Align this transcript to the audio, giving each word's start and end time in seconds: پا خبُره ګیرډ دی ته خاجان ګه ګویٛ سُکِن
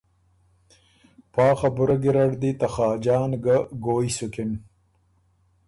پا 1.33 1.45
خبُره 1.59 1.95
ګیرډ 2.03 2.31
دی 2.41 2.51
ته 2.59 2.67
خاجان 2.73 3.31
ګه 3.43 3.57
ګویٛ 3.83 4.09
سُکِن 4.17 4.51